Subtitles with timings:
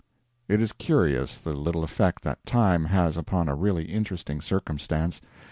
[0.47, 5.21] It it curious, the little effect that time has upon a really interesting circumstance.